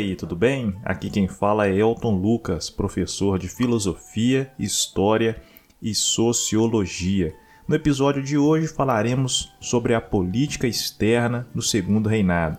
aí, 0.00 0.16
tudo 0.16 0.34
bem? 0.34 0.74
Aqui 0.82 1.10
quem 1.10 1.28
fala 1.28 1.66
é 1.66 1.76
Elton 1.76 2.16
Lucas, 2.16 2.70
professor 2.70 3.38
de 3.38 3.48
Filosofia, 3.48 4.50
História 4.58 5.40
e 5.80 5.94
Sociologia. 5.94 7.34
No 7.68 7.74
episódio 7.74 8.22
de 8.22 8.38
hoje 8.38 8.66
falaremos 8.66 9.52
sobre 9.60 9.94
a 9.94 10.00
política 10.00 10.66
externa 10.66 11.46
no 11.54 11.60
Segundo 11.60 12.08
Reinado. 12.08 12.58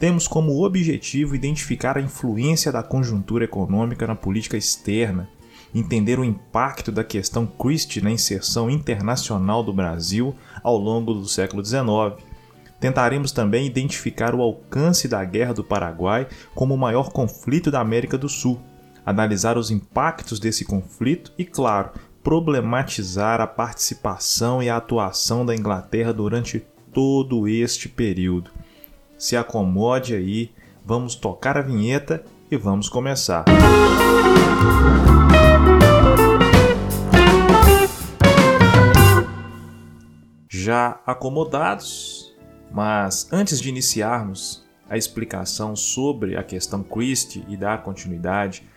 Temos 0.00 0.26
como 0.26 0.64
objetivo 0.64 1.36
identificar 1.36 1.96
a 1.96 2.02
influência 2.02 2.72
da 2.72 2.82
conjuntura 2.82 3.44
econômica 3.44 4.04
na 4.04 4.16
política 4.16 4.56
externa, 4.56 5.28
entender 5.72 6.18
o 6.18 6.24
impacto 6.24 6.90
da 6.90 7.04
questão 7.04 7.46
Christie 7.46 8.02
na 8.02 8.10
inserção 8.10 8.68
internacional 8.68 9.62
do 9.62 9.72
Brasil 9.72 10.34
ao 10.60 10.76
longo 10.76 11.14
do 11.14 11.28
século 11.28 11.64
XIX 11.64 12.20
Tentaremos 12.80 13.30
também 13.30 13.66
identificar 13.66 14.34
o 14.34 14.40
alcance 14.40 15.06
da 15.06 15.22
Guerra 15.22 15.52
do 15.52 15.62
Paraguai 15.62 16.26
como 16.54 16.74
o 16.74 16.78
maior 16.78 17.10
conflito 17.12 17.70
da 17.70 17.78
América 17.78 18.16
do 18.16 18.28
Sul, 18.28 18.58
analisar 19.04 19.58
os 19.58 19.70
impactos 19.70 20.40
desse 20.40 20.64
conflito 20.64 21.30
e, 21.36 21.44
claro, 21.44 21.90
problematizar 22.24 23.40
a 23.40 23.46
participação 23.46 24.62
e 24.62 24.70
a 24.70 24.76
atuação 24.76 25.44
da 25.44 25.54
Inglaterra 25.54 26.12
durante 26.12 26.60
todo 26.92 27.46
este 27.46 27.88
período. 27.88 28.50
Se 29.18 29.36
acomode 29.36 30.14
aí, 30.14 30.50
vamos 30.84 31.14
tocar 31.14 31.58
a 31.58 31.62
vinheta 31.62 32.24
e 32.50 32.56
vamos 32.56 32.88
começar. 32.88 33.44
Já 40.48 41.00
acomodados, 41.06 42.19
mas 42.70 43.28
antes 43.32 43.60
de 43.60 43.68
iniciarmos 43.68 44.64
a 44.88 44.96
explicação 44.96 45.76
sobre 45.76 46.36
a 46.36 46.42
questão 46.42 46.82
Christie 46.82 47.44
e 47.48 47.56
dar 47.56 47.82
continuidade 47.82 48.68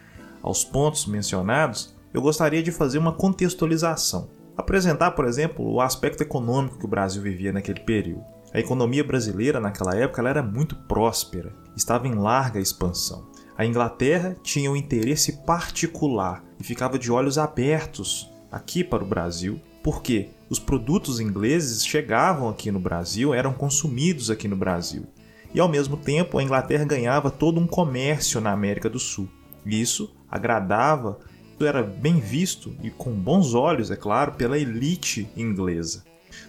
aos 0.41 0.63
pontos 0.63 1.05
mencionados, 1.05 1.95
eu 2.13 2.21
gostaria 2.21 2.61
de 2.61 2.71
fazer 2.71 2.97
uma 2.97 3.13
contextualização. 3.13 4.29
Apresentar, 4.55 5.11
por 5.11 5.25
exemplo, 5.25 5.65
o 5.65 5.81
aspecto 5.81 6.21
econômico 6.21 6.77
que 6.77 6.85
o 6.85 6.89
Brasil 6.89 7.21
vivia 7.21 7.51
naquele 7.51 7.79
período. 7.79 8.23
A 8.53 8.59
economia 8.59 9.03
brasileira 9.03 9.59
naquela 9.59 9.95
época 9.95 10.21
era 10.29 10.43
muito 10.43 10.75
próspera, 10.75 11.51
estava 11.75 12.07
em 12.07 12.13
larga 12.13 12.59
expansão. 12.59 13.27
A 13.57 13.65
Inglaterra 13.65 14.35
tinha 14.43 14.69
um 14.69 14.75
interesse 14.75 15.43
particular 15.43 16.43
e 16.59 16.63
ficava 16.63 16.99
de 16.99 17.11
olhos 17.11 17.39
abertos 17.39 18.29
aqui 18.51 18.83
para 18.83 19.03
o 19.03 19.07
Brasil 19.07 19.59
porque 19.83 20.29
os 20.53 20.59
produtos 20.59 21.19
ingleses 21.19 21.83
chegavam 21.83 22.47
aqui 22.47 22.71
no 22.71 22.79
Brasil, 22.79 23.33
eram 23.33 23.51
consumidos 23.53 24.29
aqui 24.29 24.47
no 24.47 24.55
Brasil. 24.55 25.07
E 25.51 25.59
ao 25.59 25.67
mesmo 25.67 25.97
tempo, 25.97 26.37
a 26.37 26.43
Inglaterra 26.43 26.85
ganhava 26.85 27.31
todo 27.31 27.59
um 27.59 27.65
comércio 27.65 28.39
na 28.39 28.51
América 28.51 28.87
do 28.87 28.99
Sul. 28.99 29.27
Isso 29.65 30.15
agradava, 30.29 31.17
era 31.59 31.81
bem 31.81 32.19
visto 32.19 32.75
e 32.83 32.91
com 32.91 33.13
bons 33.13 33.55
olhos, 33.55 33.89
é 33.89 33.95
claro, 33.95 34.33
pela 34.33 34.59
elite 34.59 35.27
inglesa. 35.35 36.03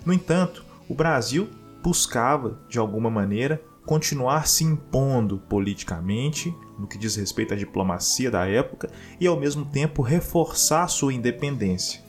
No 0.04 0.12
entanto, 0.12 0.66
o 0.86 0.94
Brasil 0.94 1.48
buscava, 1.82 2.58
de 2.68 2.78
alguma 2.78 3.08
maneira, 3.08 3.62
continuar 3.86 4.46
se 4.46 4.64
impondo 4.64 5.38
politicamente, 5.48 6.54
no 6.78 6.86
que 6.86 6.98
diz 6.98 7.16
respeito 7.16 7.54
à 7.54 7.56
diplomacia 7.56 8.30
da 8.30 8.46
época, 8.46 8.90
e 9.18 9.26
ao 9.26 9.40
mesmo 9.40 9.64
tempo 9.64 10.02
reforçar 10.02 10.88
sua 10.88 11.14
independência 11.14 12.04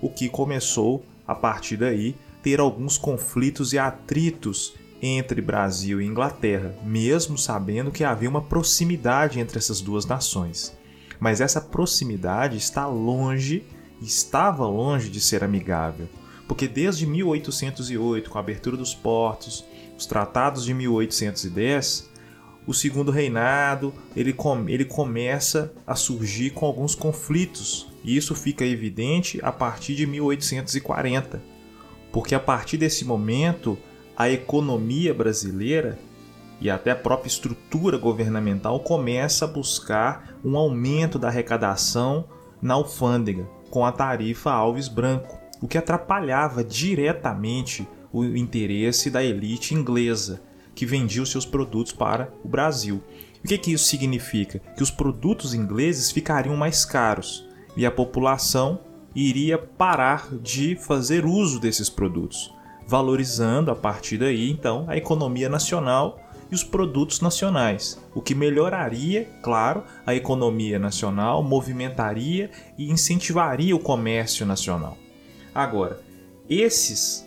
o 0.00 0.08
que 0.08 0.28
começou, 0.28 1.04
a 1.28 1.34
partir 1.34 1.76
daí, 1.76 2.16
ter 2.42 2.58
alguns 2.58 2.96
conflitos 2.96 3.74
e 3.74 3.78
atritos 3.78 4.74
entre 5.02 5.42
Brasil 5.42 6.00
e 6.00 6.06
Inglaterra, 6.06 6.74
mesmo 6.82 7.36
sabendo 7.36 7.90
que 7.90 8.02
havia 8.02 8.28
uma 8.28 8.40
proximidade 8.40 9.38
entre 9.38 9.58
essas 9.58 9.82
duas 9.82 10.06
nações. 10.06 10.76
Mas 11.20 11.42
essa 11.42 11.60
proximidade 11.60 12.56
está 12.56 12.86
longe, 12.86 13.64
estava 14.00 14.66
longe 14.66 15.10
de 15.10 15.20
ser 15.20 15.44
amigável, 15.44 16.08
porque 16.48 16.66
desde 16.66 17.06
1808, 17.06 18.30
com 18.30 18.38
a 18.38 18.40
abertura 18.40 18.76
dos 18.76 18.94
portos, 18.94 19.64
os 19.96 20.06
tratados 20.06 20.64
de 20.64 20.72
1810, 20.72 22.08
o 22.66 22.72
segundo 22.72 23.10
reinado 23.10 23.92
ele, 24.16 24.34
ele 24.68 24.84
começa 24.84 25.72
a 25.86 25.94
surgir 25.94 26.50
com 26.50 26.64
alguns 26.66 26.94
conflitos 26.94 27.87
e 28.04 28.16
isso 28.16 28.34
fica 28.34 28.64
evidente 28.64 29.38
a 29.42 29.52
partir 29.52 29.94
de 29.94 30.06
1840, 30.06 31.42
porque 32.12 32.34
a 32.34 32.40
partir 32.40 32.76
desse 32.76 33.04
momento 33.04 33.78
a 34.16 34.28
economia 34.28 35.14
brasileira 35.14 35.98
e 36.60 36.68
até 36.68 36.90
a 36.90 36.96
própria 36.96 37.28
estrutura 37.28 37.96
governamental 37.96 38.80
começa 38.80 39.44
a 39.44 39.48
buscar 39.48 40.34
um 40.44 40.56
aumento 40.56 41.18
da 41.18 41.28
arrecadação 41.28 42.24
na 42.60 42.74
alfândega 42.74 43.48
com 43.70 43.84
a 43.84 43.92
tarifa 43.92 44.50
Alves 44.50 44.88
Branco, 44.88 45.38
o 45.60 45.68
que 45.68 45.78
atrapalhava 45.78 46.64
diretamente 46.64 47.86
o 48.12 48.24
interesse 48.24 49.10
da 49.10 49.22
elite 49.22 49.74
inglesa 49.74 50.42
que 50.74 50.86
vendia 50.86 51.22
os 51.22 51.30
seus 51.30 51.44
produtos 51.44 51.92
para 51.92 52.32
o 52.44 52.48
Brasil. 52.48 53.02
O 53.44 53.48
que, 53.48 53.58
que 53.58 53.72
isso 53.72 53.84
significa? 53.84 54.60
Que 54.76 54.82
os 54.82 54.90
produtos 54.90 55.54
ingleses 55.54 56.10
ficariam 56.10 56.56
mais 56.56 56.84
caros 56.84 57.47
e 57.78 57.86
a 57.86 57.92
população 57.92 58.80
iria 59.14 59.56
parar 59.56 60.34
de 60.34 60.74
fazer 60.74 61.24
uso 61.24 61.60
desses 61.60 61.88
produtos, 61.88 62.52
valorizando 62.84 63.70
a 63.70 63.76
partir 63.76 64.18
daí 64.18 64.50
então 64.50 64.84
a 64.88 64.96
economia 64.96 65.48
nacional 65.48 66.18
e 66.50 66.54
os 66.56 66.64
produtos 66.64 67.20
nacionais, 67.20 68.02
o 68.12 68.20
que 68.20 68.34
melhoraria, 68.34 69.30
claro, 69.42 69.84
a 70.04 70.12
economia 70.12 70.76
nacional, 70.76 71.40
movimentaria 71.40 72.50
e 72.76 72.90
incentivaria 72.90 73.76
o 73.76 73.78
comércio 73.78 74.44
nacional. 74.44 74.98
Agora, 75.54 76.00
esses 76.50 77.24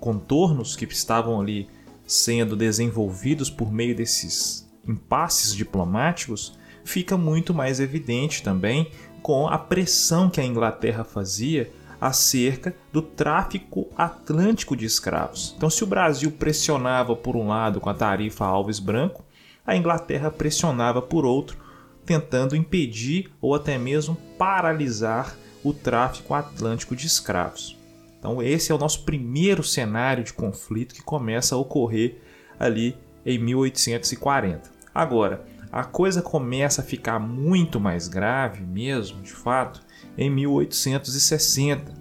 contornos 0.00 0.76
que 0.76 0.86
estavam 0.86 1.38
ali 1.38 1.68
sendo 2.06 2.56
desenvolvidos 2.56 3.50
por 3.50 3.70
meio 3.70 3.94
desses 3.94 4.66
impasses 4.86 5.54
diplomáticos 5.54 6.56
fica 6.84 7.18
muito 7.18 7.52
mais 7.52 7.80
evidente 7.80 8.42
também 8.42 8.90
com 9.24 9.48
a 9.48 9.56
pressão 9.56 10.28
que 10.28 10.38
a 10.38 10.44
Inglaterra 10.44 11.02
fazia 11.02 11.72
acerca 11.98 12.76
do 12.92 13.00
tráfico 13.00 13.88
atlântico 13.96 14.76
de 14.76 14.84
escravos. 14.84 15.54
Então, 15.56 15.70
se 15.70 15.82
o 15.82 15.86
Brasil 15.86 16.30
pressionava 16.30 17.16
por 17.16 17.34
um 17.34 17.48
lado 17.48 17.80
com 17.80 17.88
a 17.88 17.94
tarifa 17.94 18.44
Alves 18.44 18.78
Branco, 18.78 19.24
a 19.66 19.74
Inglaterra 19.74 20.30
pressionava 20.30 21.00
por 21.00 21.24
outro, 21.24 21.56
tentando 22.04 22.54
impedir 22.54 23.32
ou 23.40 23.54
até 23.54 23.78
mesmo 23.78 24.14
paralisar 24.36 25.34
o 25.64 25.72
tráfico 25.72 26.34
atlântico 26.34 26.94
de 26.94 27.06
escravos. 27.06 27.78
Então, 28.18 28.42
esse 28.42 28.72
é 28.72 28.74
o 28.74 28.78
nosso 28.78 29.06
primeiro 29.06 29.64
cenário 29.64 30.22
de 30.22 30.34
conflito 30.34 30.94
que 30.94 31.02
começa 31.02 31.54
a 31.54 31.58
ocorrer 31.58 32.18
ali 32.60 32.94
em 33.24 33.38
1840. 33.38 34.70
Agora, 34.94 35.46
a 35.74 35.82
coisa 35.82 36.22
começa 36.22 36.82
a 36.82 36.84
ficar 36.84 37.18
muito 37.18 37.80
mais 37.80 38.06
grave 38.06 38.62
mesmo, 38.62 39.20
de 39.22 39.32
fato, 39.32 39.80
em 40.16 40.30
1860, 40.30 41.92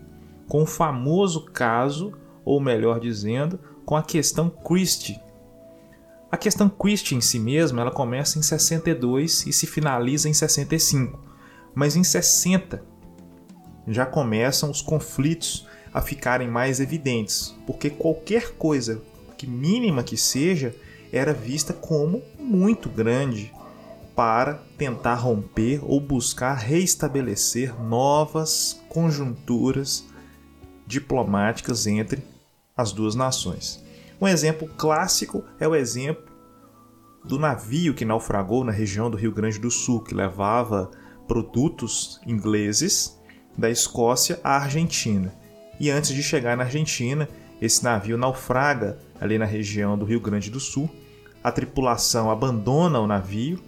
com 0.47 0.61
o 0.61 0.67
famoso 0.67 1.45
caso, 1.45 2.13
ou 2.45 2.61
melhor 2.61 2.99
dizendo, 2.99 3.59
com 3.83 3.95
a 3.95 4.03
questão 4.03 4.47
Christie. 4.47 5.19
A 6.31 6.37
questão 6.37 6.69
Christie 6.69 7.15
em 7.15 7.21
si 7.21 7.39
mesma, 7.39 7.81
ela 7.81 7.89
começa 7.89 8.37
em 8.37 8.43
62 8.43 9.47
e 9.47 9.51
se 9.51 9.65
finaliza 9.65 10.29
em 10.29 10.35
65, 10.35 11.19
mas 11.73 11.95
em 11.95 12.03
60 12.03 12.83
já 13.87 14.05
começam 14.05 14.69
os 14.69 14.83
conflitos 14.83 15.67
a 15.91 15.99
ficarem 15.99 16.47
mais 16.47 16.79
evidentes, 16.79 17.57
porque 17.65 17.89
qualquer 17.89 18.51
coisa 18.51 19.01
que 19.35 19.47
mínima 19.47 20.03
que 20.03 20.15
seja 20.15 20.75
era 21.11 21.33
vista 21.33 21.73
como 21.73 22.21
muito 22.37 22.87
grande 22.87 23.51
para 24.15 24.55
tentar 24.77 25.15
romper 25.15 25.79
ou 25.83 25.99
buscar 25.99 26.53
reestabelecer 26.53 27.73
novas 27.81 28.81
conjunturas 28.89 30.05
diplomáticas 30.85 31.87
entre 31.87 32.23
as 32.75 32.91
duas 32.91 33.15
nações. 33.15 33.83
Um 34.21 34.27
exemplo 34.27 34.67
clássico 34.77 35.43
é 35.59 35.67
o 35.67 35.75
exemplo 35.75 36.31
do 37.25 37.39
navio 37.39 37.93
que 37.93 38.05
naufragou 38.05 38.63
na 38.63 38.71
região 38.71 39.09
do 39.09 39.17
Rio 39.17 39.31
Grande 39.31 39.59
do 39.59 39.71
Sul, 39.71 40.01
que 40.01 40.13
levava 40.13 40.91
produtos 41.27 42.19
ingleses 42.27 43.19
da 43.57 43.69
Escócia 43.69 44.39
à 44.43 44.57
Argentina. 44.57 45.33
E 45.79 45.89
antes 45.89 46.13
de 46.13 46.21
chegar 46.21 46.57
na 46.57 46.63
Argentina, 46.63 47.27
esse 47.61 47.83
navio 47.83 48.17
naufraga 48.17 48.99
ali 49.19 49.37
na 49.37 49.45
região 49.45 49.97
do 49.97 50.05
Rio 50.05 50.19
Grande 50.19 50.49
do 50.49 50.59
Sul. 50.59 50.89
A 51.43 51.51
tripulação 51.51 52.29
abandona 52.29 52.99
o 52.99 53.07
navio 53.07 53.61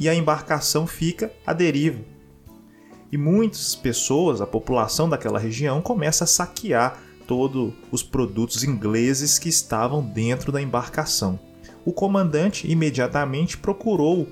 e 0.00 0.08
a 0.08 0.14
embarcação 0.14 0.86
fica 0.86 1.30
à 1.46 1.52
deriva. 1.52 2.00
E 3.12 3.18
muitas 3.18 3.74
pessoas, 3.74 4.40
a 4.40 4.46
população 4.46 5.10
daquela 5.10 5.38
região, 5.38 5.82
começa 5.82 6.24
a 6.24 6.26
saquear 6.26 6.98
todos 7.26 7.74
os 7.92 8.02
produtos 8.02 8.64
ingleses 8.64 9.38
que 9.38 9.50
estavam 9.50 10.02
dentro 10.02 10.50
da 10.50 10.60
embarcação. 10.60 11.38
o 11.84 11.92
comandante 11.92 12.70
imediatamente 12.70 13.56
procurou 13.56 14.28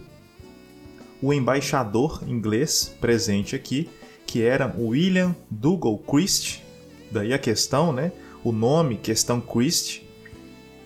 o 1.20 1.32
embaixador 1.32 2.22
inglês 2.26 2.94
presente 3.00 3.56
aqui, 3.56 3.88
que 4.26 4.42
era 4.42 4.74
William 4.78 5.34
Dougal 5.50 5.98
Christie, 5.98 6.62
daí 7.10 7.32
a 7.32 7.38
questão, 7.38 7.92
né? 7.92 8.12
O 8.44 8.52
nome, 8.52 8.96
questão 8.96 9.40
Christie. 9.40 10.07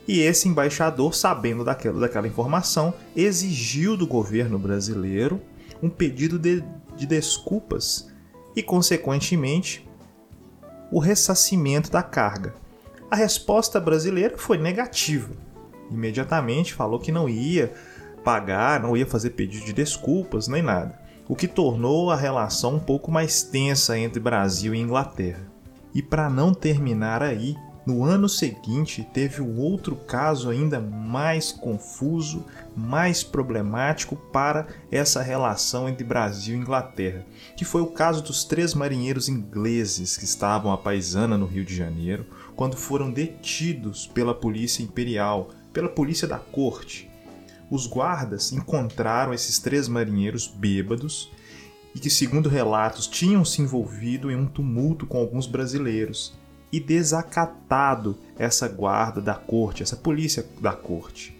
E 0.06 0.20
esse 0.20 0.48
embaixador, 0.48 1.14
sabendo 1.14 1.64
daquela, 1.64 2.00
daquela 2.00 2.26
informação, 2.26 2.92
exigiu 3.14 3.96
do 3.96 4.06
governo 4.06 4.58
brasileiro 4.58 5.40
um 5.82 5.88
pedido 5.88 6.38
de, 6.38 6.62
de 6.96 7.06
desculpas 7.06 8.10
e, 8.54 8.62
consequentemente, 8.62 9.88
o 10.90 10.98
ressarcimento 10.98 11.90
da 11.90 12.02
carga. 12.02 12.54
A 13.10 13.16
resposta 13.16 13.80
brasileira 13.80 14.36
foi 14.36 14.58
negativa. 14.58 15.30
Imediatamente 15.90 16.74
falou 16.74 16.98
que 16.98 17.12
não 17.12 17.28
ia 17.28 17.72
pagar, 18.24 18.80
não 18.80 18.96
ia 18.96 19.06
fazer 19.06 19.30
pedido 19.30 19.66
de 19.66 19.72
desculpas 19.72 20.48
nem 20.48 20.62
nada, 20.62 20.98
o 21.28 21.36
que 21.36 21.48
tornou 21.48 22.10
a 22.10 22.16
relação 22.16 22.76
um 22.76 22.80
pouco 22.80 23.10
mais 23.10 23.42
tensa 23.42 23.98
entre 23.98 24.20
Brasil 24.20 24.74
e 24.74 24.78
Inglaterra. 24.78 25.46
E 25.94 26.02
para 26.02 26.30
não 26.30 26.54
terminar 26.54 27.22
aí, 27.22 27.56
no 27.84 28.04
ano 28.04 28.28
seguinte 28.28 29.06
teve 29.12 29.42
um 29.42 29.58
outro 29.58 29.96
caso 29.96 30.48
ainda 30.48 30.80
mais 30.80 31.50
confuso, 31.50 32.44
mais 32.76 33.24
problemático 33.24 34.14
para 34.14 34.68
essa 34.90 35.20
relação 35.20 35.88
entre 35.88 36.04
Brasil 36.04 36.56
e 36.56 36.60
Inglaterra, 36.60 37.26
que 37.56 37.64
foi 37.64 37.82
o 37.82 37.88
caso 37.88 38.22
dos 38.22 38.44
três 38.44 38.72
marinheiros 38.72 39.28
ingleses 39.28 40.16
que 40.16 40.24
estavam 40.24 40.72
a 40.72 40.78
paisana 40.78 41.36
no 41.36 41.46
Rio 41.46 41.64
de 41.64 41.74
Janeiro, 41.74 42.26
quando 42.54 42.76
foram 42.76 43.10
detidos 43.10 44.06
pela 44.06 44.34
Polícia 44.34 44.82
Imperial, 44.82 45.50
pela 45.72 45.88
Polícia 45.88 46.28
da 46.28 46.38
Corte, 46.38 47.10
os 47.70 47.86
guardas 47.86 48.52
encontraram 48.52 49.32
esses 49.32 49.58
três 49.58 49.88
marinheiros 49.88 50.46
bêbados 50.46 51.30
e 51.94 51.98
que, 51.98 52.10
segundo 52.10 52.48
relatos, 52.48 53.06
tinham 53.06 53.44
se 53.44 53.62
envolvido 53.62 54.30
em 54.30 54.36
um 54.36 54.46
tumulto 54.46 55.06
com 55.06 55.16
alguns 55.16 55.46
brasileiros 55.46 56.34
e 56.72 56.80
desacatado 56.80 58.18
essa 58.38 58.66
guarda 58.66 59.20
da 59.20 59.34
corte, 59.34 59.82
essa 59.82 59.96
polícia 59.96 60.44
da 60.58 60.72
corte. 60.72 61.36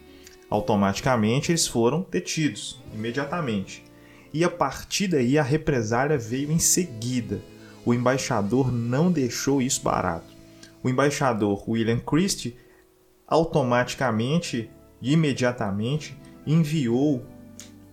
Automaticamente 0.49 1.51
eles 1.51 1.65
foram 1.65 2.05
detidos, 2.11 2.79
imediatamente. 2.93 3.83
E 4.31 4.43
a 4.43 4.49
partir 4.49 5.07
daí 5.07 5.37
a 5.37 5.43
represália 5.43 6.17
veio 6.17 6.51
em 6.51 6.59
seguida. 6.59 7.41
O 7.83 7.93
embaixador 7.93 8.71
não 8.71 9.11
deixou 9.11 9.61
isso 9.61 9.81
barato. 9.81 10.31
O 10.83 10.89
embaixador 10.89 11.67
William 11.67 11.99
Christie 11.99 12.55
automaticamente, 13.27 14.69
imediatamente, 15.01 16.15
enviou 16.45 17.25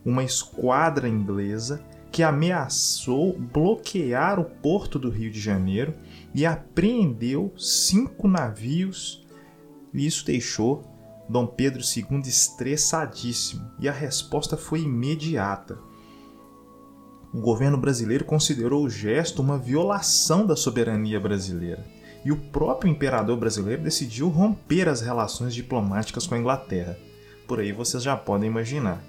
uma 0.05 0.23
esquadra 0.23 1.09
inglesa 1.09 1.83
que 2.11 2.23
ameaçou 2.23 3.39
bloquear 3.39 4.41
o 4.41 4.45
porto 4.45 4.99
do 4.99 5.09
Rio 5.09 5.31
de 5.31 5.41
Janeiro 5.41 5.95
e 6.35 6.47
apreendeu 6.47 7.53
cinco 7.57 8.29
navios. 8.29 9.27
E 9.93 10.07
isso 10.07 10.25
deixou 10.25 10.85
Dom 11.29 11.47
Pedro 11.47 11.81
II 11.81 12.21
estressadíssimo 12.25 13.71
e 13.79 13.89
a 13.89 13.93
resposta 13.93 14.57
foi 14.57 14.83
imediata. 14.83 15.79
O 17.33 17.41
governo 17.41 17.79
brasileiro 17.79 18.25
considerou 18.25 18.85
o 18.85 18.91
gesto 18.91 19.41
uma 19.41 19.57
violação 19.57 20.45
da 20.47 20.57
soberania 20.57 21.21
brasileira 21.21 21.87
e 22.25 22.33
o 22.33 22.37
próprio 22.37 22.91
imperador 22.91 23.37
brasileiro 23.37 23.83
decidiu 23.83 24.29
romper 24.29 24.89
as 24.89 25.01
relações 25.01 25.55
diplomáticas 25.55 26.27
com 26.27 26.35
a 26.35 26.39
Inglaterra 26.39 26.99
por 27.51 27.59
aí 27.59 27.73
vocês 27.73 28.01
já 28.01 28.17
podem 28.17 28.49
imaginar. 28.49 29.03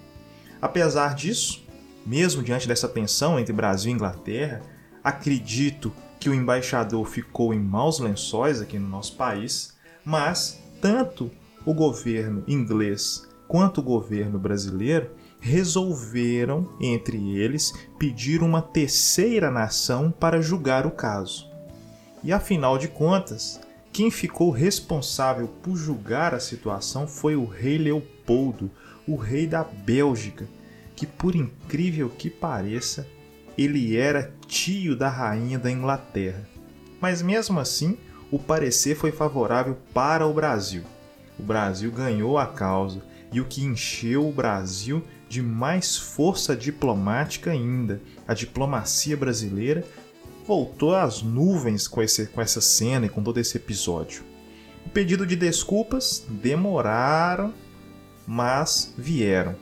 Apesar 0.60 1.14
disso, 1.14 1.64
mesmo 2.04 2.42
diante 2.42 2.68
dessa 2.68 2.90
tensão 2.90 3.40
entre 3.40 3.54
Brasil 3.54 3.92
e 3.92 3.94
Inglaterra, 3.94 4.64
acredito 5.04 5.94
que 6.22 6.30
o 6.30 6.36
embaixador 6.36 7.04
ficou 7.08 7.52
em 7.52 7.60
maus 7.60 7.98
lençóis 7.98 8.62
aqui 8.62 8.78
no 8.78 8.88
nosso 8.88 9.18
país, 9.18 9.74
mas 10.06 10.62
tanto 10.80 11.32
o 11.66 11.74
governo 11.74 12.44
inglês 12.48 13.28
quanto 13.48 13.80
o 13.80 13.84
governo 13.84 14.38
brasileiro 14.38 15.10
resolveram, 15.40 16.70
entre 16.80 17.36
eles, 17.36 17.74
pedir 17.98 18.44
uma 18.44 18.62
terceira 18.62 19.50
nação 19.50 20.12
para 20.12 20.44
julgar 20.44 20.86
o 20.86 20.92
caso. 20.92 21.50
E 22.24 22.32
afinal 22.32 22.78
de 22.78 22.88
contas, 22.88 23.60
quem 23.92 24.12
ficou 24.12 24.52
responsável 24.52 25.48
por 25.64 25.76
julgar 25.76 26.36
a 26.36 26.40
situação 26.40 27.08
foi 27.08 27.36
o 27.36 27.46
rei 27.46 27.80
Leopoldo, 27.80 28.70
o 29.08 29.16
rei 29.16 29.48
da 29.48 29.64
Bélgica, 29.64 30.48
que 30.96 31.08
por 31.08 31.36
incrível 31.36 32.10
que 32.10 32.30
pareça, 32.30 33.08
ele 33.58 33.98
era 33.98 34.34
tio 34.48 34.96
da 34.96 35.10
rainha 35.10 35.60
da 35.60 35.72
Inglaterra. 35.72 36.48
Mas 37.00 37.22
mesmo 37.22 37.60
assim, 37.60 37.98
o 38.32 38.40
parecer 38.40 38.96
foi 38.96 39.12
favorável 39.12 39.78
para 39.94 40.26
o 40.26 40.34
Brasil. 40.34 40.84
O 41.38 41.44
Brasil 41.44 41.92
ganhou 41.92 42.38
a 42.38 42.46
causa 42.46 43.02
e 43.32 43.42
o 43.42 43.46
que 43.46 43.64
encheu 43.64 44.28
o 44.28 44.32
Brasil 44.32 45.04
de 45.28 45.42
mais 45.42 45.98
força 45.98 46.56
diplomática 46.56 47.52
ainda. 47.52 48.02
A 48.28 48.34
diplomacia 48.34 49.18
brasileira 49.18 49.86
voltou 50.46 50.96
às 50.96 51.22
nuvens 51.22 51.88
com, 51.88 52.02
esse, 52.02 52.28
com 52.28 52.42
essa 52.42 52.62
cena 52.62 53.06
e 53.06 53.10
com 53.10 53.24
todo 53.24 53.40
esse 53.40 53.58
episódio. 53.58 54.24
O 54.86 54.90
pedido 54.90 55.26
de 55.26 55.36
desculpas 55.36 56.26
demoraram, 56.30 57.54
mas 58.28 58.94
vieram. 58.98 59.56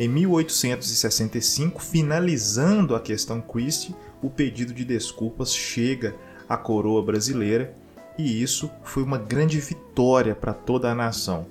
Em 0.00 0.08
1865, 0.08 1.78
finalizando 1.78 2.94
a 2.94 3.00
questão 3.00 3.38
Christie, 3.38 3.94
o 4.22 4.30
pedido 4.30 4.72
de 4.72 4.82
desculpas 4.82 5.54
chega 5.54 6.16
à 6.48 6.56
coroa 6.56 7.02
brasileira 7.02 7.74
e 8.16 8.42
isso 8.42 8.70
foi 8.82 9.02
uma 9.02 9.18
grande 9.18 9.60
vitória 9.60 10.34
para 10.34 10.54
toda 10.54 10.90
a 10.90 10.94
nação. 10.94 11.44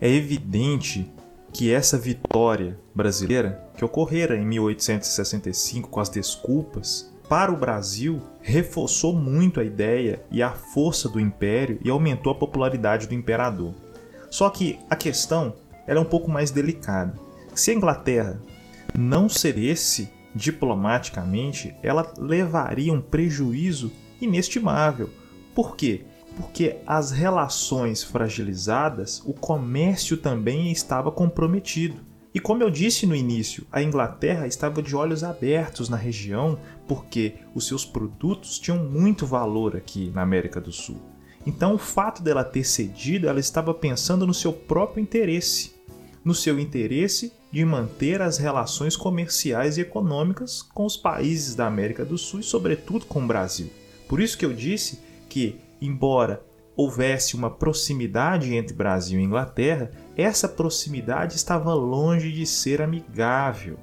É 0.00 0.10
evidente 0.10 1.08
que 1.52 1.72
essa 1.72 1.96
vitória 1.96 2.76
brasileira, 2.92 3.64
que 3.76 3.84
ocorrera 3.84 4.36
em 4.36 4.44
1865 4.44 5.88
com 5.88 6.00
as 6.00 6.08
desculpas, 6.08 7.14
para 7.28 7.52
o 7.52 7.56
Brasil 7.56 8.20
reforçou 8.40 9.14
muito 9.14 9.60
a 9.60 9.64
ideia 9.64 10.20
e 10.32 10.42
a 10.42 10.50
força 10.50 11.08
do 11.08 11.20
império 11.20 11.78
e 11.84 11.88
aumentou 11.88 12.32
a 12.32 12.36
popularidade 12.36 13.06
do 13.06 13.14
imperador. 13.14 13.72
Só 14.28 14.50
que 14.50 14.80
a 14.90 14.96
questão 14.96 15.54
é 15.98 16.02
um 16.02 16.06
pouco 16.06 16.30
mais 16.30 16.50
delicada. 16.50 17.18
Se 17.54 17.70
a 17.70 17.74
Inglaterra 17.74 18.40
não 18.96 19.28
cedesse 19.28 20.10
diplomaticamente, 20.34 21.74
ela 21.82 22.12
levaria 22.18 22.92
um 22.92 23.00
prejuízo 23.00 23.92
inestimável. 24.20 25.10
Por 25.54 25.76
quê? 25.76 26.06
porque 26.36 26.76
as 26.86 27.10
relações 27.10 28.02
fragilizadas, 28.02 29.22
o 29.24 29.32
comércio 29.32 30.16
também 30.16 30.70
estava 30.70 31.10
comprometido. 31.10 31.96
E 32.34 32.40
como 32.40 32.62
eu 32.62 32.70
disse 32.70 33.06
no 33.06 33.14
início, 33.14 33.66
a 33.70 33.82
Inglaterra 33.82 34.46
estava 34.46 34.82
de 34.82 34.96
olhos 34.96 35.22
abertos 35.22 35.90
na 35.90 35.98
região 35.98 36.58
porque 36.88 37.34
os 37.54 37.66
seus 37.66 37.84
produtos 37.84 38.58
tinham 38.58 38.82
muito 38.84 39.26
valor 39.26 39.76
aqui 39.76 40.10
na 40.14 40.22
América 40.22 40.60
do 40.60 40.72
Sul. 40.72 40.96
Então, 41.44 41.74
o 41.74 41.78
fato 41.78 42.22
dela 42.22 42.44
ter 42.44 42.64
cedido, 42.64 43.28
ela 43.28 43.40
estava 43.40 43.74
pensando 43.74 44.26
no 44.26 44.32
seu 44.32 44.52
próprio 44.52 45.02
interesse, 45.02 45.71
no 46.24 46.34
seu 46.34 46.58
interesse 46.58 47.32
de 47.50 47.64
manter 47.64 48.22
as 48.22 48.38
relações 48.38 48.96
comerciais 48.96 49.76
e 49.76 49.82
econômicas 49.82 50.62
com 50.62 50.86
os 50.86 50.96
países 50.96 51.54
da 51.54 51.66
América 51.66 52.04
do 52.04 52.16
Sul 52.16 52.40
e, 52.40 52.44
sobretudo, 52.44 53.04
com 53.06 53.22
o 53.22 53.26
Brasil. 53.26 53.70
Por 54.08 54.20
isso 54.20 54.38
que 54.38 54.44
eu 54.44 54.52
disse 54.52 55.00
que 55.28 55.60
embora 55.80 56.42
houvesse 56.76 57.34
uma 57.34 57.50
proximidade 57.50 58.54
entre 58.54 58.74
Brasil 58.74 59.18
e 59.20 59.24
Inglaterra, 59.24 59.90
essa 60.16 60.48
proximidade 60.48 61.36
estava 61.36 61.74
longe 61.74 62.32
de 62.32 62.46
ser 62.46 62.80
amigável. 62.80 63.78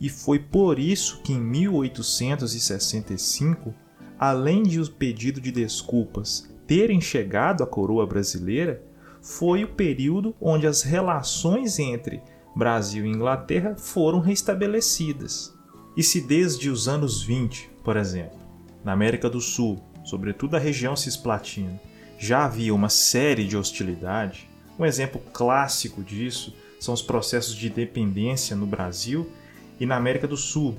E 0.00 0.08
foi 0.08 0.38
por 0.38 0.78
isso 0.78 1.20
que 1.22 1.32
em 1.32 1.40
1865, 1.40 3.74
além 4.18 4.62
de 4.62 4.80
o 4.80 4.90
pedido 4.90 5.40
de 5.40 5.50
desculpas 5.50 6.48
terem 6.66 7.00
chegado 7.00 7.64
à 7.64 7.66
coroa 7.66 8.06
brasileira, 8.06 8.82
foi 9.22 9.64
o 9.64 9.68
período 9.68 10.34
onde 10.40 10.66
as 10.66 10.82
relações 10.82 11.78
entre 11.78 12.22
Brasil 12.54 13.04
e 13.04 13.08
Inglaterra 13.08 13.76
foram 13.76 14.20
restabelecidas. 14.20 15.54
E 15.96 16.02
se 16.02 16.20
desde 16.20 16.70
os 16.70 16.88
anos 16.88 17.22
20, 17.22 17.70
por 17.84 17.96
exemplo, 17.96 18.38
na 18.84 18.92
América 18.92 19.28
do 19.28 19.40
Sul, 19.40 19.82
sobretudo 20.04 20.56
a 20.56 20.58
região 20.58 20.96
cisplatina, 20.96 21.80
já 22.18 22.44
havia 22.44 22.74
uma 22.74 22.88
série 22.88 23.46
de 23.46 23.56
hostilidade, 23.56 24.48
um 24.78 24.84
exemplo 24.84 25.20
clássico 25.32 26.02
disso 26.02 26.54
são 26.78 26.94
os 26.94 27.02
processos 27.02 27.54
de 27.54 27.68
independência 27.68 28.56
no 28.56 28.66
Brasil 28.66 29.30
e 29.78 29.84
na 29.84 29.96
América 29.96 30.26
do 30.26 30.36
Sul. 30.36 30.76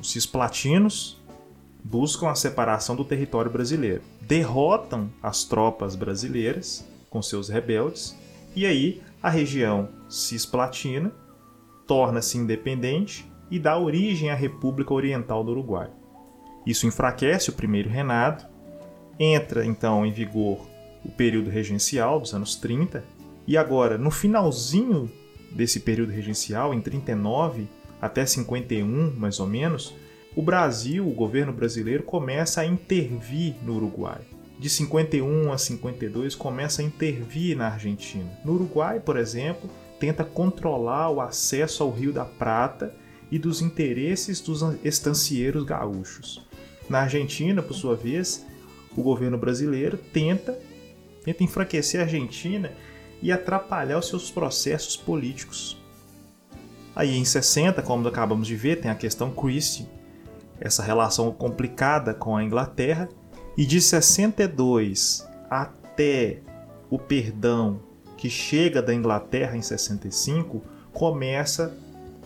Os 0.00 0.12
cisplatinos 0.12 1.18
buscam 1.82 2.28
a 2.28 2.34
separação 2.34 2.94
do 2.94 3.04
território 3.04 3.50
brasileiro, 3.50 4.02
derrotam 4.20 5.10
as 5.22 5.44
tropas 5.44 5.96
brasileiras 5.96 6.86
com 7.08 7.22
seus 7.22 7.48
rebeldes 7.48 8.16
e 8.54 8.66
aí 8.66 9.02
a 9.22 9.30
região 9.30 9.88
cisplatina 10.08 11.12
torna-se 11.86 12.38
independente 12.38 13.30
e 13.50 13.58
dá 13.58 13.78
origem 13.78 14.30
à 14.30 14.34
República 14.34 14.92
Oriental 14.92 15.42
do 15.42 15.52
Uruguai. 15.52 15.90
Isso 16.66 16.86
enfraquece 16.86 17.50
o 17.50 17.54
primeiro 17.54 17.88
reinado, 17.88 18.44
entra 19.18 19.64
então 19.64 20.04
em 20.04 20.12
vigor 20.12 20.66
o 21.04 21.10
período 21.10 21.50
regencial 21.50 22.20
dos 22.20 22.34
anos 22.34 22.56
30, 22.56 23.02
e 23.46 23.56
agora, 23.56 23.96
no 23.96 24.10
finalzinho 24.10 25.10
desse 25.50 25.80
período 25.80 26.12
regencial, 26.12 26.74
em 26.74 26.80
39 26.80 27.66
até 28.00 28.26
51, 28.26 29.14
mais 29.16 29.40
ou 29.40 29.46
menos, 29.46 29.94
o 30.36 30.42
Brasil, 30.42 31.08
o 31.08 31.14
governo 31.14 31.52
brasileiro, 31.52 32.02
começa 32.02 32.60
a 32.60 32.66
intervir 32.66 33.54
no 33.64 33.76
Uruguai. 33.76 34.20
De 34.58 34.68
51 34.68 35.52
a 35.52 35.58
52, 35.58 36.34
começa 36.34 36.82
a 36.82 36.84
intervir 36.84 37.56
na 37.56 37.68
Argentina. 37.68 38.28
No 38.44 38.54
Uruguai, 38.54 38.98
por 38.98 39.16
exemplo, 39.16 39.70
tenta 40.00 40.24
controlar 40.24 41.10
o 41.10 41.20
acesso 41.20 41.84
ao 41.84 41.92
Rio 41.92 42.12
da 42.12 42.24
Prata 42.24 42.92
e 43.30 43.38
dos 43.38 43.62
interesses 43.62 44.40
dos 44.40 44.62
estancieiros 44.82 45.64
gaúchos. 45.64 46.44
Na 46.88 47.00
Argentina, 47.00 47.62
por 47.62 47.74
sua 47.74 47.94
vez, 47.94 48.44
o 48.96 49.02
governo 49.02 49.38
brasileiro 49.38 49.96
tenta, 49.96 50.58
tenta 51.24 51.44
enfraquecer 51.44 52.00
a 52.00 52.04
Argentina 52.04 52.72
e 53.22 53.30
atrapalhar 53.30 53.98
os 53.98 54.08
seus 54.08 54.28
processos 54.28 54.96
políticos. 54.96 55.80
Aí 56.96 57.16
em 57.16 57.24
60, 57.24 57.80
como 57.82 58.08
acabamos 58.08 58.48
de 58.48 58.56
ver, 58.56 58.80
tem 58.80 58.90
a 58.90 58.94
questão 58.96 59.30
Christie, 59.30 59.88
essa 60.60 60.82
relação 60.82 61.30
complicada 61.30 62.12
com 62.12 62.36
a 62.36 62.42
Inglaterra, 62.42 63.08
e 63.58 63.66
de 63.66 63.80
62 63.80 65.28
até 65.50 66.38
o 66.88 66.96
perdão 66.96 67.80
que 68.16 68.30
chega 68.30 68.80
da 68.80 68.94
Inglaterra 68.94 69.56
em 69.56 69.62
65, 69.62 70.62
começa 70.92 71.76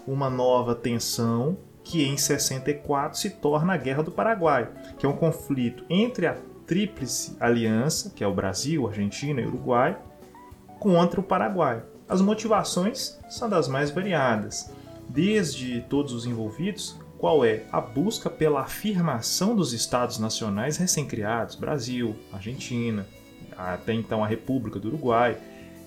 uma 0.06 0.28
nova 0.28 0.74
tensão 0.74 1.56
que 1.82 2.04
em 2.04 2.18
64 2.18 3.18
se 3.18 3.30
torna 3.30 3.72
a 3.72 3.76
Guerra 3.78 4.02
do 4.02 4.12
Paraguai, 4.12 4.68
que 4.98 5.06
é 5.06 5.08
um 5.08 5.16
conflito 5.16 5.86
entre 5.88 6.26
a 6.26 6.36
Tríplice 6.66 7.34
Aliança, 7.40 8.12
que 8.14 8.22
é 8.22 8.26
o 8.26 8.34
Brasil, 8.34 8.86
Argentina 8.86 9.40
e 9.40 9.46
Uruguai, 9.46 9.98
contra 10.78 11.18
o 11.18 11.24
Paraguai. 11.24 11.82
As 12.06 12.20
motivações 12.20 13.18
são 13.30 13.48
das 13.48 13.68
mais 13.68 13.90
variadas, 13.90 14.70
desde 15.08 15.80
todos 15.88 16.12
os 16.12 16.26
envolvidos, 16.26 17.00
qual 17.22 17.44
é 17.44 17.62
a 17.70 17.80
busca 17.80 18.28
pela 18.28 18.62
afirmação 18.62 19.54
dos 19.54 19.72
estados 19.72 20.18
nacionais 20.18 20.76
recém-criados, 20.76 21.54
Brasil, 21.54 22.16
Argentina, 22.32 23.06
até 23.56 23.94
então 23.94 24.24
a 24.24 24.26
República 24.26 24.80
do 24.80 24.88
Uruguai 24.88 25.38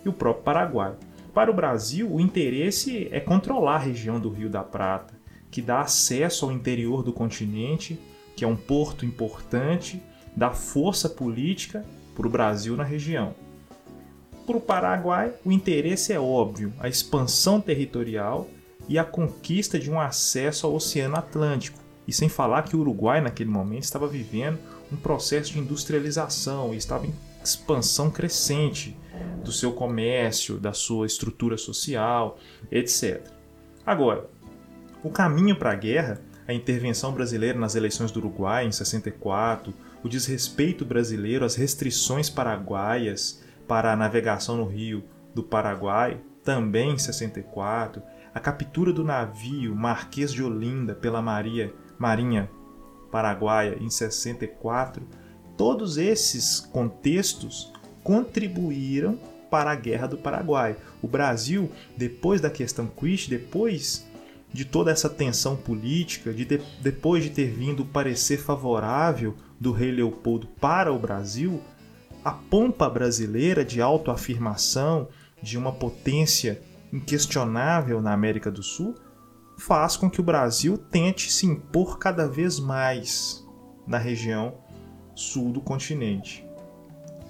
e 0.06 0.08
o 0.08 0.13
próprio 0.13 0.46
Paraguai. 0.46 0.94
Para 1.34 1.51
o 1.51 1.54
Brasil, 1.54 2.10
o 2.10 2.22
interesse 2.22 3.10
é 3.12 3.20
controlar 3.20 3.75
a 3.75 3.80
região 3.80 4.18
do 4.18 4.30
Rio 4.30 4.50
da 4.50 4.63
Prata, 4.63 5.13
que 5.51 5.62
dá 5.62 5.82
acesso 5.82 6.46
ao 6.46 6.54
interior 6.54 7.04
do 7.04 7.12
continente, 7.12 8.00
que 8.34 8.46
é 8.46 8.48
um 8.48 8.56
porto 8.56 9.06
importante, 9.06 10.01
dá 10.34 10.51
força 10.51 11.10
política 11.10 11.86
para 12.15 12.27
o 12.27 12.30
Brasil 12.30 12.77
na 12.77 12.86
região. 12.86 13.36
Para 14.46 14.56
o 14.56 14.62
Paraguai, 14.62 15.34
o 15.44 15.51
interesse 15.51 16.13
é 16.13 16.20
óbvio: 16.20 16.72
a 16.80 16.88
expansão 16.88 17.60
territorial 17.60 18.48
e 18.88 19.00
a 19.00 19.04
conquista 19.04 19.80
de 19.80 19.89
um 19.89 20.00
acesso 20.00 20.68
ao 20.68 20.74
Oceano 20.74 21.15
Atlântico. 21.15 21.80
E 22.08 22.13
sem 22.13 22.30
falar 22.30 22.63
que 22.63 22.75
o 22.75 22.80
Uruguai, 22.80 23.20
naquele 23.20 23.50
momento, 23.50 23.84
estava 23.84 24.08
vivendo 24.08 24.60
um 24.92 24.96
processo 24.96 25.54
de 25.54 25.60
industrialização 25.60 26.74
e 26.74 26.77
estava 26.77 27.08
em 27.08 27.13
expansão 27.44 28.12
crescente 28.12 28.98
do 29.44 29.51
seu 29.51 29.72
comércio, 29.72 30.58
da 30.58 30.74
sua 30.74 31.06
estrutura 31.06 31.58
social, 31.58 32.38
etc. 32.72 33.27
Agora, 33.86 34.30
o 35.04 35.10
caminho 35.10 35.56
para 35.56 35.72
a 35.72 35.75
guerra, 35.75 36.20
a 36.48 36.54
intervenção 36.54 37.12
brasileira 37.12 37.58
nas 37.58 37.75
eleições 37.75 38.12
do 38.12 38.20
Uruguai 38.20 38.65
em 38.65 38.72
64, 38.72 39.74
o 40.04 40.10
desrespeito 40.10 40.86
brasileiro 40.86 41.46
às 41.46 41.56
restrições 41.56 42.30
paraguaias 42.30 43.44
para 43.68 43.92
a 43.94 43.96
navegação 43.96 44.58
no 44.58 44.65
rio 44.65 45.04
do 45.34 45.44
Paraguai, 45.44 46.20
também 46.44 46.92
em 46.92 46.98
64, 46.98 48.01
a 48.36 48.39
captura 48.42 48.92
do 48.92 49.01
navio 49.01 49.74
Marquês 49.74 50.34
de 50.34 50.44
Olinda 50.44 50.94
pela 50.94 51.22
Maria, 51.22 51.74
Marinha 51.98 52.51
Paraguaia 53.10 53.77
em 53.80 53.89
64, 53.89 55.08
todos 55.56 55.98
esses 55.98 56.60
contextos 56.60 57.72
contribuíram 58.04 59.18
para 59.50 59.72
a 59.72 59.75
Guerra 59.75 60.08
do 60.08 60.18
Paraguai. 60.18 60.75
O 61.01 61.08
Brasil, 61.08 61.72
depois 61.96 62.42
da 62.42 62.50
questão 62.50 62.88
Christ, 62.88 63.30
depois 63.30 64.06
de 64.51 64.65
toda 64.65 64.92
essa 64.92 65.10
tensão 65.10 65.56
política, 65.56 66.34
de, 66.34 66.44
de 66.44 66.62
depois 66.82 67.24
de 67.24 67.30
ter 67.30 67.48
vindo 67.48 67.84
o 67.84 67.88
parecer 67.88 68.38
favorável 68.38 69.34
do 69.58 69.72
rei 69.72 69.92
Leopoldo 69.92 70.48
para 70.60 70.92
o 70.92 71.00
Brasil, 71.00 71.62
a 72.22 72.32
pompa 72.32 72.89
brasileira 72.89 73.63
de 73.63 73.82
autoafirmação 73.82 75.08
de 75.42 75.58
uma 75.58 75.72
potência 75.72 76.62
inquestionável 76.95 78.01
na 78.01 78.13
América 78.13 78.49
do 78.49 78.63
Sul 78.63 78.95
faz 79.57 79.95
com 79.95 80.09
que 80.09 80.19
o 80.19 80.23
Brasil 80.23 80.77
tente 80.77 81.31
se 81.31 81.45
impor 81.45 81.97
cada 81.97 82.27
vez 82.27 82.59
mais 82.59 83.45
na 83.87 83.97
região 83.97 84.55
sul 85.13 85.51
do 85.51 85.61
continente. 85.61 86.45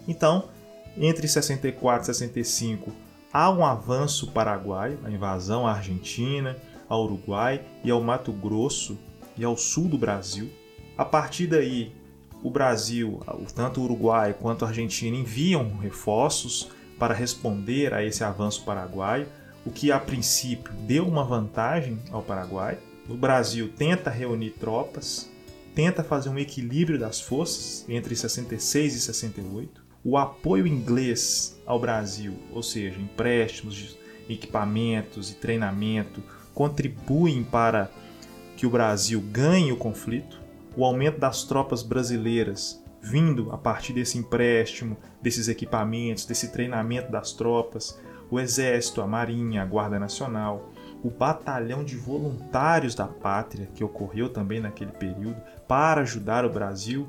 Então, 0.08 0.50
entre 0.98 1.28
64 1.28 2.04
e 2.04 2.06
65 2.06 2.92
há 3.32 3.52
um 3.52 3.66
avanço 3.66 4.32
paraguaio, 4.32 5.00
a 5.04 5.12
invasão 5.12 5.68
à 5.68 5.74
Argentina, 5.74 6.58
ao 6.88 7.04
Uruguai 7.04 7.62
e 7.84 7.92
ao 7.92 8.02
Mato 8.02 8.32
Grosso 8.32 8.98
e 9.38 9.44
ao 9.44 9.58
sul 9.58 9.88
do 9.88 9.98
Brasil. 9.98 10.50
A 10.98 11.04
partir 11.04 11.48
daí, 11.48 11.94
o 12.42 12.50
Brasil, 12.50 13.20
tanto 13.54 13.82
o 13.82 13.84
Uruguai 13.84 14.34
quanto 14.34 14.64
a 14.64 14.70
Argentina, 14.70 15.18
enviam 15.18 15.78
reforços 15.78 16.72
para 16.98 17.14
responder 17.14 17.94
a 17.94 18.04
esse 18.04 18.24
avanço 18.24 18.64
paraguaio, 18.64 19.28
o 19.66 19.72
que 19.72 19.92
a 19.92 20.00
princípio 20.00 20.72
deu 20.88 21.08
uma 21.08 21.24
vantagem 21.24 22.00
ao 22.12 22.22
Paraguai. 22.22 22.78
O 23.10 23.16
Brasil 23.16 23.70
tenta 23.76 24.10
reunir 24.10 24.52
tropas, 24.52 25.30
tenta 25.74 26.04
fazer 26.04 26.30
um 26.30 26.38
equilíbrio 26.38 27.00
das 27.00 27.20
forças 27.20 27.86
entre 27.90 28.16
66 28.16 28.96
e 28.96 29.00
68 29.00 29.86
o 30.06 30.18
apoio 30.18 30.68
inglês 30.68 31.60
ao 31.66 31.80
Brasil, 31.80 32.36
ou 32.54 32.62
seja, 32.62 33.00
empréstimos 33.00 33.74
de 33.74 33.98
equipamentos 34.30 35.32
e 35.32 35.34
treinamento, 35.36 36.22
contribuem 36.54 37.44
para 37.44 37.90
que 38.56 38.68
o 38.68 38.70
Brasil 38.70 39.20
ganhe 39.20 39.72
o 39.72 39.78
conflito. 39.78 40.40
O 40.78 40.86
aumento 40.86 41.18
das 41.18 41.44
tropas 41.44 41.82
brasileiras, 41.82 42.80
vindo 43.02 43.52
a 43.52 43.58
partir 43.58 43.94
desse 43.94 44.20
empréstimo, 44.20 44.96
desses 45.24 45.48
equipamentos, 45.48 46.26
desse 46.26 46.52
treinamento 46.52 47.12
das 47.12 47.32
tropas, 47.32 48.00
o 48.36 48.40
Exército, 48.40 49.02
a 49.02 49.08
Marinha, 49.08 49.62
a 49.62 49.66
Guarda 49.66 49.98
Nacional, 49.98 50.70
o 51.02 51.10
Batalhão 51.10 51.84
de 51.84 51.96
Voluntários 51.96 52.94
da 52.94 53.08
Pátria, 53.08 53.70
que 53.74 53.84
ocorreu 53.84 54.30
também 54.30 54.60
naquele 54.60 54.92
período, 54.92 55.38
para 55.68 56.02
ajudar 56.02 56.46
o 56.46 56.50
Brasil 56.50 57.08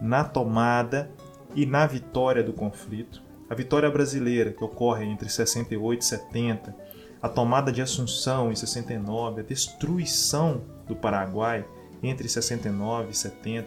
na 0.00 0.22
tomada 0.22 1.10
e 1.54 1.66
na 1.66 1.86
vitória 1.86 2.42
do 2.42 2.52
conflito, 2.52 3.22
a 3.50 3.54
vitória 3.54 3.90
brasileira, 3.90 4.52
que 4.52 4.62
ocorre 4.62 5.04
entre 5.04 5.28
68 5.28 6.00
e 6.00 6.04
70, 6.04 6.76
a 7.20 7.28
tomada 7.28 7.72
de 7.72 7.82
Assunção 7.82 8.52
em 8.52 8.54
69, 8.54 9.40
a 9.40 9.44
destruição 9.44 10.62
do 10.86 10.94
Paraguai 10.94 11.66
entre 12.02 12.28
69 12.28 13.10
e 13.10 13.14
70, 13.14 13.66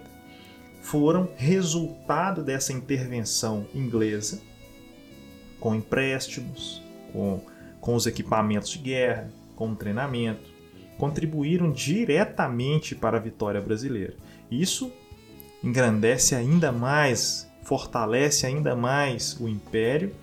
foram 0.82 1.30
resultado 1.36 2.44
dessa 2.44 2.72
intervenção 2.72 3.65
inglesa, 3.74 4.41
com 5.60 5.75
empréstimos, 5.75 6.82
com, 7.13 7.41
com 7.80 7.96
os 7.96 8.06
equipamentos 8.06 8.70
de 8.70 8.80
guerra, 8.80 9.30
com 9.56 9.72
o 9.72 9.75
treinamento, 9.75 10.50
contribuíram 10.98 11.72
diretamente 11.72 12.96
para 12.96 13.18
a 13.18 13.22
vitória 13.22 13.62
brasileira. 13.62 14.15
Isso 14.50 14.91
engrandece 15.63 16.36
ainda 16.36 16.72
mais 16.72 17.51
fortalece 17.63 18.46
ainda 18.46 18.75
mais 18.75 19.38
o 19.39 19.48
império 19.48 20.13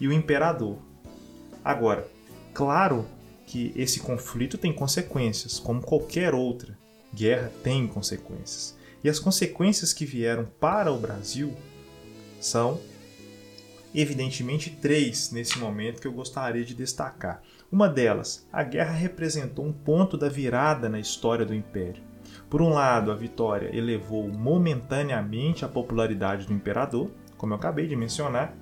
e 0.00 0.06
o 0.06 0.12
imperador. 0.12 0.78
Agora, 1.64 2.06
claro 2.52 3.06
que 3.46 3.72
esse 3.74 4.00
conflito 4.00 4.58
tem 4.58 4.72
consequências, 4.72 5.58
como 5.58 5.80
qualquer 5.80 6.34
outra 6.34 6.76
guerra 7.14 7.50
tem 7.62 7.86
consequências. 7.86 8.76
E 9.02 9.08
as 9.08 9.18
consequências 9.18 9.92
que 9.92 10.04
vieram 10.04 10.46
para 10.60 10.92
o 10.92 10.98
Brasil 10.98 11.54
são, 12.40 12.80
evidentemente, 14.00 14.70
três 14.70 15.32
nesse 15.32 15.58
momento 15.58 16.00
que 16.00 16.06
eu 16.06 16.12
gostaria 16.12 16.64
de 16.64 16.74
destacar. 16.74 17.42
Uma 17.70 17.88
delas, 17.88 18.46
a 18.52 18.62
guerra 18.62 18.92
representou 18.92 19.64
um 19.64 19.72
ponto 19.72 20.16
da 20.16 20.28
virada 20.28 20.88
na 20.88 21.00
história 21.00 21.44
do 21.44 21.54
Império. 21.54 22.02
Por 22.48 22.62
um 22.62 22.68
lado, 22.68 23.10
a 23.10 23.14
vitória 23.14 23.74
elevou 23.76 24.28
momentaneamente 24.28 25.64
a 25.64 25.68
popularidade 25.68 26.46
do 26.46 26.52
imperador, 26.52 27.10
como 27.36 27.52
eu 27.52 27.56
acabei 27.56 27.86
de 27.86 27.96
mencionar. 27.96 28.54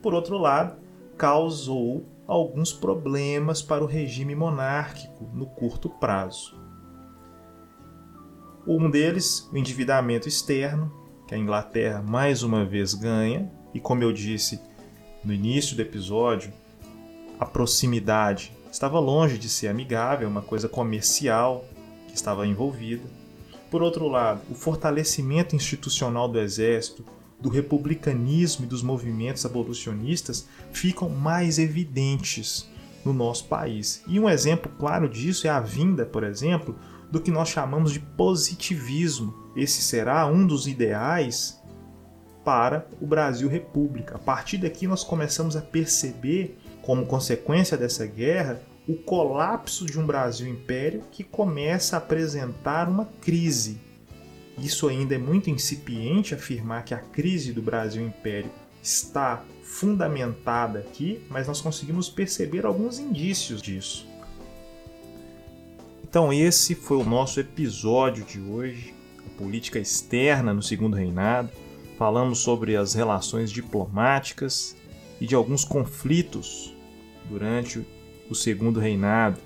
Por 0.00 0.14
outro 0.14 0.38
lado, 0.38 0.78
causou 1.16 2.06
alguns 2.26 2.72
problemas 2.72 3.60
para 3.60 3.82
o 3.82 3.86
regime 3.86 4.34
monárquico 4.34 5.28
no 5.34 5.46
curto 5.46 5.88
prazo. 5.88 6.56
Um 8.66 8.90
deles, 8.90 9.48
o 9.52 9.56
endividamento 9.56 10.28
externo, 10.28 10.92
que 11.26 11.34
a 11.34 11.38
Inglaterra 11.38 12.02
mais 12.02 12.42
uma 12.42 12.64
vez 12.64 12.94
ganha, 12.94 13.50
e 13.74 13.80
como 13.80 14.02
eu 14.02 14.12
disse 14.12 14.67
no 15.28 15.34
início 15.34 15.76
do 15.76 15.82
episódio, 15.82 16.50
a 17.38 17.44
proximidade 17.44 18.50
estava 18.72 18.98
longe 18.98 19.36
de 19.36 19.46
ser 19.46 19.68
amigável, 19.68 20.26
uma 20.26 20.40
coisa 20.40 20.70
comercial 20.70 21.66
que 22.08 22.16
estava 22.16 22.46
envolvida. 22.46 23.02
Por 23.70 23.82
outro 23.82 24.08
lado, 24.08 24.40
o 24.50 24.54
fortalecimento 24.54 25.54
institucional 25.54 26.28
do 26.28 26.40
exército, 26.40 27.04
do 27.38 27.50
republicanismo 27.50 28.64
e 28.64 28.68
dos 28.68 28.82
movimentos 28.82 29.44
abolicionistas 29.44 30.48
ficam 30.72 31.10
mais 31.10 31.58
evidentes 31.58 32.66
no 33.04 33.12
nosso 33.12 33.44
país. 33.48 34.02
E 34.08 34.18
um 34.18 34.30
exemplo 34.30 34.72
claro 34.78 35.10
disso 35.10 35.46
é 35.46 35.50
a 35.50 35.60
vinda, 35.60 36.06
por 36.06 36.24
exemplo, 36.24 36.74
do 37.12 37.20
que 37.20 37.30
nós 37.30 37.50
chamamos 37.50 37.92
de 37.92 38.00
positivismo. 38.00 39.34
Esse 39.54 39.82
será 39.82 40.26
um 40.26 40.46
dos 40.46 40.66
ideais 40.66 41.57
para 42.48 42.86
o 42.98 43.06
Brasil 43.06 43.46
República. 43.46 44.14
A 44.14 44.18
partir 44.18 44.56
daqui 44.56 44.86
nós 44.86 45.04
começamos 45.04 45.54
a 45.54 45.60
perceber, 45.60 46.58
como 46.80 47.04
consequência 47.04 47.76
dessa 47.76 48.06
guerra, 48.06 48.62
o 48.88 48.94
colapso 48.94 49.84
de 49.84 50.00
um 50.00 50.06
Brasil 50.06 50.48
Império 50.48 51.04
que 51.12 51.22
começa 51.22 51.94
a 51.94 51.98
apresentar 51.98 52.88
uma 52.88 53.04
crise. 53.20 53.78
Isso 54.56 54.88
ainda 54.88 55.14
é 55.14 55.18
muito 55.18 55.50
incipiente 55.50 56.34
afirmar 56.34 56.86
que 56.86 56.94
a 56.94 56.98
crise 56.98 57.52
do 57.52 57.60
Brasil 57.60 58.02
Império 58.02 58.50
está 58.82 59.44
fundamentada 59.62 60.78
aqui, 60.78 61.20
mas 61.28 61.46
nós 61.46 61.60
conseguimos 61.60 62.08
perceber 62.08 62.64
alguns 62.64 62.98
indícios 62.98 63.60
disso. 63.60 64.08
Então, 66.02 66.32
esse 66.32 66.74
foi 66.74 66.96
o 66.96 67.04
nosso 67.04 67.40
episódio 67.40 68.24
de 68.24 68.40
hoje, 68.40 68.94
a 69.18 69.38
política 69.38 69.78
externa 69.78 70.54
no 70.54 70.62
segundo 70.62 70.96
reinado. 70.96 71.50
Falamos 71.98 72.38
sobre 72.38 72.76
as 72.76 72.94
relações 72.94 73.50
diplomáticas 73.50 74.76
e 75.20 75.26
de 75.26 75.34
alguns 75.34 75.64
conflitos 75.64 76.72
durante 77.28 77.84
o 78.30 78.34
segundo 78.34 78.78
reinado. 78.78 79.38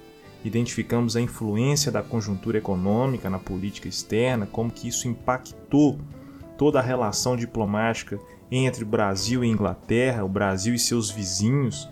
Identificamos 0.44 1.16
a 1.16 1.20
influência 1.20 1.90
da 1.90 2.02
conjuntura 2.02 2.58
econômica 2.58 3.30
na 3.30 3.38
política 3.38 3.88
externa, 3.88 4.46
como 4.46 4.70
que 4.70 4.86
isso 4.86 5.08
impactou 5.08 5.98
toda 6.58 6.78
a 6.78 6.82
relação 6.82 7.36
diplomática 7.36 8.20
entre 8.50 8.84
Brasil 8.84 9.42
e 9.42 9.48
Inglaterra, 9.48 10.22
o 10.22 10.28
Brasil 10.28 10.74
e 10.74 10.78
seus 10.78 11.10
vizinhos. 11.10 11.88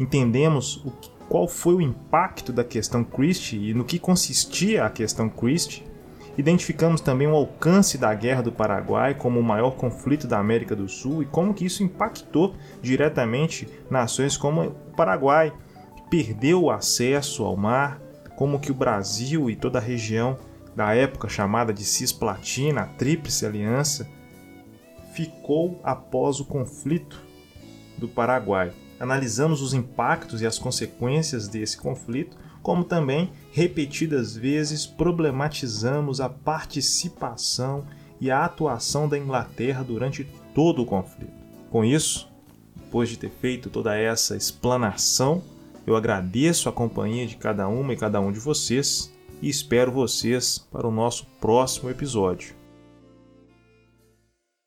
Entendemos 0.00 0.76
o 0.86 0.90
que 0.90 1.10
qual 1.28 1.46
foi 1.46 1.74
o 1.74 1.80
impacto 1.80 2.52
da 2.52 2.64
questão 2.64 3.04
Christie 3.04 3.68
e 3.68 3.74
no 3.74 3.84
que 3.84 3.98
consistia 3.98 4.86
a 4.86 4.90
questão 4.90 5.28
Christie. 5.28 5.84
Identificamos 6.38 7.00
também 7.00 7.26
o 7.26 7.34
alcance 7.34 7.98
da 7.98 8.14
Guerra 8.14 8.42
do 8.42 8.52
Paraguai 8.52 9.12
como 9.12 9.40
o 9.40 9.42
maior 9.42 9.72
conflito 9.72 10.28
da 10.28 10.38
América 10.38 10.76
do 10.76 10.88
Sul 10.88 11.20
e 11.20 11.26
como 11.26 11.52
que 11.52 11.66
isso 11.66 11.82
impactou 11.82 12.54
diretamente 12.80 13.68
nações 13.90 14.36
como 14.36 14.62
o 14.62 14.70
Paraguai, 14.96 15.52
que 15.96 16.02
perdeu 16.08 16.62
o 16.62 16.70
acesso 16.70 17.42
ao 17.42 17.56
mar, 17.56 18.00
como 18.36 18.60
que 18.60 18.70
o 18.70 18.74
Brasil 18.74 19.50
e 19.50 19.56
toda 19.56 19.80
a 19.80 19.82
região 19.82 20.38
da 20.76 20.94
época 20.94 21.28
chamada 21.28 21.74
de 21.74 21.82
Cisplatina, 21.82 22.82
a 22.82 22.86
Tríplice 22.86 23.44
Aliança, 23.44 24.08
ficou 25.12 25.80
após 25.82 26.38
o 26.38 26.44
conflito 26.44 27.20
do 27.98 28.06
Paraguai. 28.06 28.70
Analisamos 29.00 29.60
os 29.60 29.74
impactos 29.74 30.40
e 30.40 30.46
as 30.46 30.56
consequências 30.56 31.48
desse 31.48 31.76
conflito, 31.78 32.36
como 32.68 32.84
também, 32.84 33.32
repetidas 33.50 34.36
vezes, 34.36 34.84
problematizamos 34.84 36.20
a 36.20 36.28
participação 36.28 37.82
e 38.20 38.30
a 38.30 38.44
atuação 38.44 39.08
da 39.08 39.16
Inglaterra 39.16 39.82
durante 39.82 40.28
todo 40.54 40.82
o 40.82 40.84
conflito. 40.84 41.32
Com 41.70 41.82
isso, 41.82 42.30
depois 42.76 43.08
de 43.08 43.16
ter 43.16 43.30
feito 43.30 43.70
toda 43.70 43.96
essa 43.96 44.36
explanação, 44.36 45.42
eu 45.86 45.96
agradeço 45.96 46.68
a 46.68 46.72
companhia 46.72 47.26
de 47.26 47.36
cada 47.36 47.66
uma 47.68 47.94
e 47.94 47.96
cada 47.96 48.20
um 48.20 48.30
de 48.30 48.38
vocês 48.38 49.10
e 49.40 49.48
espero 49.48 49.90
vocês 49.90 50.58
para 50.70 50.86
o 50.86 50.92
nosso 50.92 51.24
próximo 51.40 51.88
episódio. 51.88 52.57